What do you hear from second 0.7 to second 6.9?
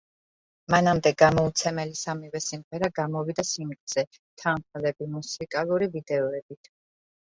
მანამდე გამოუცემელი სამივე სიმღერა გამოვიდა სინგლზე, თანმხლები მუსიკალური ვიდეოებით.